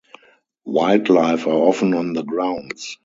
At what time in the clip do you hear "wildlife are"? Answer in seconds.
0.65-1.49